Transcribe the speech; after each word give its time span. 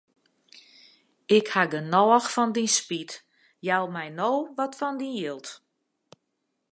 Ik 1.37 1.45
haw 1.53 1.69
genôch 1.73 2.27
fan 2.33 2.51
dyn 2.55 2.69
spyt, 2.77 3.11
jou 3.67 3.83
my 3.95 4.07
no 4.19 4.31
wat 4.57 4.73
fan 4.79 4.95
dyn 4.99 5.17
jild. 5.19 5.47